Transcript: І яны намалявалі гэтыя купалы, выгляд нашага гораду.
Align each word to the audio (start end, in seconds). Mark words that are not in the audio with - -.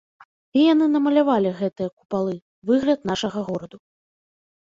І 0.59 0.61
яны 0.73 0.85
намалявалі 0.93 1.51
гэтыя 1.59 1.89
купалы, 1.99 2.33
выгляд 2.69 2.99
нашага 3.13 3.39
гораду. 3.51 3.77